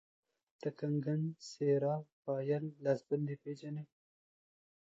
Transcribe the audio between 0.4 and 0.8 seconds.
ته